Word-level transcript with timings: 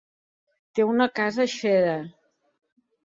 Té 0.79 0.87
una 0.93 1.07
casa 1.19 1.45
a 1.45 1.53
Xera. 1.59 1.95